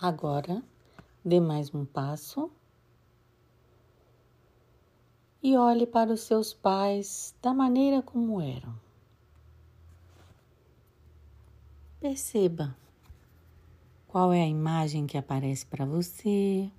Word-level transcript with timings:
Agora, 0.00 0.62
dê 1.24 1.40
mais 1.40 1.74
um 1.74 1.84
passo 1.84 2.48
e 5.42 5.56
olhe 5.56 5.88
para 5.88 6.12
os 6.12 6.20
seus 6.20 6.54
pais 6.54 7.34
da 7.42 7.52
maneira 7.52 8.00
como 8.00 8.40
eram. 8.40 8.78
Perceba 11.98 12.76
qual 14.06 14.32
é 14.32 14.40
a 14.40 14.46
imagem 14.46 15.04
que 15.04 15.18
aparece 15.18 15.66
para 15.66 15.84
você, 15.84 16.70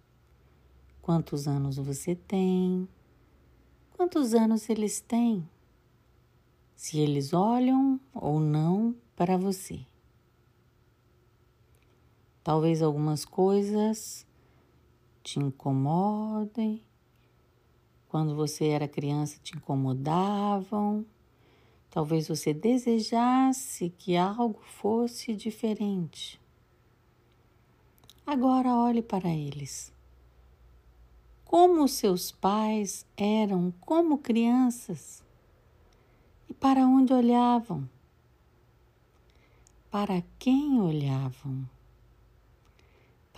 quantos 1.01 1.45
anos 1.45 1.75
você 1.75 2.15
tem, 2.15 2.87
quantos 3.97 4.33
anos 4.33 4.69
eles 4.69 5.01
têm, 5.01 5.45
se 6.73 6.97
eles 6.99 7.33
olham 7.33 7.99
ou 8.13 8.39
não 8.39 8.95
para 9.13 9.35
você. 9.35 9.85
Talvez 12.49 12.81
algumas 12.81 13.25
coisas 13.25 14.25
te 15.21 15.37
incomodem. 15.39 16.81
Quando 18.07 18.35
você 18.35 18.69
era 18.69 18.87
criança, 18.87 19.39
te 19.43 19.55
incomodavam. 19.55 21.05
Talvez 21.91 22.27
você 22.27 22.51
desejasse 22.51 23.91
que 23.91 24.17
algo 24.17 24.59
fosse 24.63 25.35
diferente. 25.35 26.41
Agora 28.25 28.73
olhe 28.73 29.03
para 29.03 29.29
eles. 29.29 29.93
Como 31.45 31.87
seus 31.87 32.31
pais 32.31 33.05
eram 33.15 33.71
como 33.79 34.17
crianças 34.17 35.23
e 36.49 36.53
para 36.55 36.87
onde 36.87 37.13
olhavam? 37.13 37.87
Para 39.91 40.23
quem 40.39 40.81
olhavam? 40.81 41.69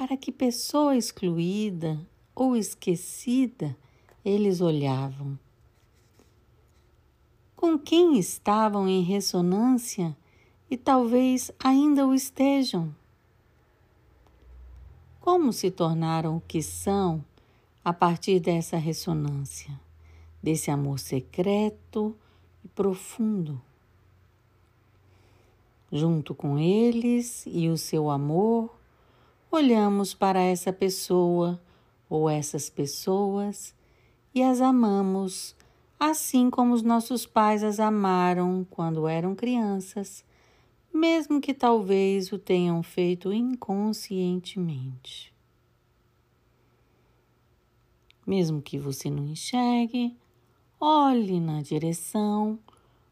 Para 0.01 0.17
que 0.17 0.31
pessoa 0.31 0.97
excluída 0.97 1.95
ou 2.33 2.57
esquecida 2.57 3.77
eles 4.25 4.59
olhavam? 4.59 5.37
Com 7.55 7.77
quem 7.77 8.17
estavam 8.17 8.87
em 8.87 9.03
ressonância 9.03 10.17
e 10.71 10.75
talvez 10.75 11.51
ainda 11.63 12.07
o 12.07 12.15
estejam? 12.15 12.91
Como 15.19 15.53
se 15.53 15.69
tornaram 15.69 16.37
o 16.37 16.41
que 16.47 16.63
são 16.63 17.23
a 17.85 17.93
partir 17.93 18.39
dessa 18.39 18.77
ressonância, 18.77 19.79
desse 20.41 20.71
amor 20.71 20.97
secreto 20.97 22.17
e 22.65 22.67
profundo? 22.69 23.61
Junto 25.91 26.33
com 26.33 26.57
eles 26.57 27.43
e 27.45 27.69
o 27.69 27.77
seu 27.77 28.09
amor, 28.09 28.80
olhamos 29.51 30.13
para 30.13 30.39
essa 30.39 30.71
pessoa 30.71 31.61
ou 32.09 32.29
essas 32.29 32.69
pessoas 32.69 33.75
e 34.33 34.41
as 34.41 34.61
amamos, 34.61 35.53
assim 35.99 36.49
como 36.49 36.73
os 36.73 36.81
nossos 36.81 37.25
pais 37.25 37.61
as 37.61 37.79
amaram 37.79 38.65
quando 38.69 39.09
eram 39.09 39.35
crianças, 39.35 40.23
mesmo 40.93 41.41
que 41.41 41.53
talvez 41.53 42.31
o 42.31 42.39
tenham 42.39 42.81
feito 42.81 43.33
inconscientemente. 43.33 45.33
Mesmo 48.25 48.61
que 48.61 48.79
você 48.79 49.09
não 49.09 49.27
enxergue, 49.27 50.15
olhe 50.79 51.41
na 51.41 51.61
direção 51.61 52.57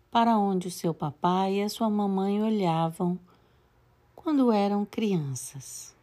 para 0.09 0.37
onde 0.37 0.69
o 0.69 0.71
seu 0.71 0.93
papai 0.93 1.55
e 1.55 1.63
a 1.63 1.69
sua 1.69 1.89
mamãe 1.89 2.41
olhavam 2.41 3.19
quando 4.15 4.51
eram 4.51 4.85
crianças. 4.85 5.98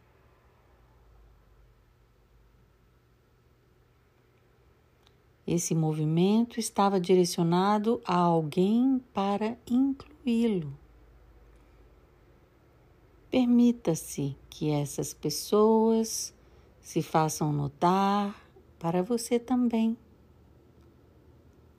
Esse 5.47 5.73
movimento 5.73 6.59
estava 6.59 6.99
direcionado 6.99 8.01
a 8.05 8.17
alguém 8.17 9.01
para 9.13 9.57
incluí-lo. 9.65 10.77
Permita-se 13.31 14.35
que 14.49 14.69
essas 14.69 15.13
pessoas 15.13 16.33
se 16.81 17.01
façam 17.01 17.53
notar 17.53 18.35
para 18.77 19.01
você 19.01 19.39
também. 19.39 19.97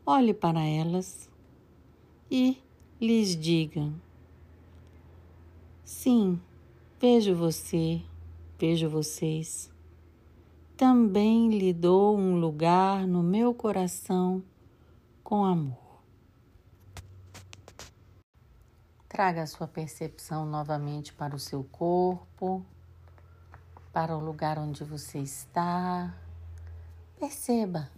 Olhe 0.07 0.33
para 0.33 0.65
elas 0.65 1.29
e 2.31 2.57
lhes 2.99 3.37
diga: 3.37 3.93
Sim, 5.85 6.41
vejo 6.99 7.35
você, 7.35 8.01
vejo 8.59 8.89
vocês 8.89 9.71
também 10.79 11.51
lhe 11.51 11.73
dou 11.73 12.17
um 12.17 12.39
lugar 12.39 13.05
no 13.05 13.21
meu 13.21 13.53
coração 13.53 14.41
com 15.25 15.45
amor. 15.45 16.05
Traga 19.09 19.43
a 19.43 19.47
sua 19.49 19.67
percepção 19.67 20.47
novamente 20.47 21.13
para 21.13 21.35
o 21.35 21.39
seu 21.39 21.65
corpo, 21.65 22.65
para 23.93 24.17
o 24.17 24.21
lugar 24.21 24.57
onde 24.57 24.85
você 24.85 25.19
está. 25.19 26.15
Perceba 27.19 27.91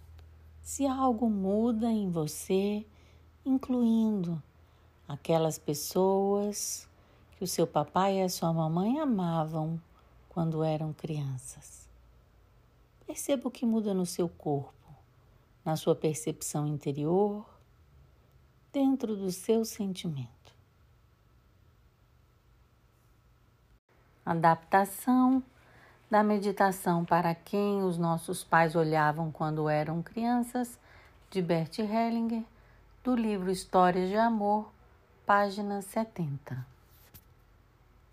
se 0.63 0.87
algo 0.87 1.29
muda 1.29 1.91
em 1.91 2.11
você, 2.11 2.87
incluindo 3.45 4.43
aquelas 5.07 5.59
pessoas 5.59 6.89
que 7.33 7.45
o 7.45 7.47
seu 7.47 7.67
papai 7.67 8.21
e 8.21 8.23
a 8.23 8.29
sua 8.31 8.55
mamãe 8.55 8.99
amavam 8.99 9.79
quando 10.31 10.65
eram 10.65 10.95
crianças. 10.95 11.90
Perceba 13.11 13.49
o 13.49 13.51
que 13.51 13.67
muda 13.67 13.93
no 13.93 14.07
seu 14.07 14.29
corpo, 14.29 14.95
na 15.65 15.75
sua 15.75 15.97
percepção 15.97 16.65
interior, 16.65 17.45
dentro 18.73 19.17
do 19.17 19.33
seu 19.33 19.65
sentimento. 19.65 20.55
Adaptação 24.25 25.43
da 26.09 26.23
meditação 26.23 27.05
para 27.05 27.35
quem 27.35 27.83
os 27.83 27.99
nossos 27.99 28.45
pais 28.45 28.77
olhavam 28.77 29.33
quando 29.33 29.69
eram 29.69 30.05
crianças, 30.05 30.79
de 31.31 31.43
Bert 31.43 31.81
Hellinger, 31.81 32.45
do 33.03 33.17
livro 33.17 33.51
Histórias 33.51 34.09
de 34.09 34.17
Amor, 34.17 34.71
página 35.27 35.83
70. 35.83 36.65